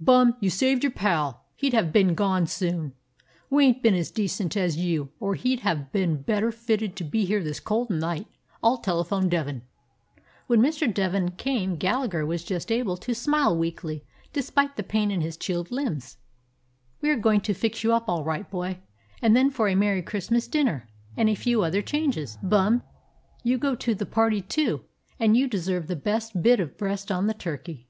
[0.00, 2.92] Bum, you saved your pal; he 'd have been gone soon.
[3.48, 7.04] We ain't been as decent as you, or he 'd have been better fitted to
[7.04, 8.26] be here this cold night.
[8.64, 9.62] I 'll telephone Devin."
[10.48, 10.92] When Mr.
[10.92, 14.02] Devin came Gallagher was just able to smile weakly
[14.32, 16.16] despite the pain in his chilled limbs.
[17.00, 18.80] "We are going to fix you up all right, boy,
[19.22, 22.38] and then for a merry Christmas dinner, and a few other changes.
[22.42, 22.82] Bum,
[23.44, 24.80] you go to the party too,
[25.20, 27.86] and you deserve the best bit of breast on the turkey."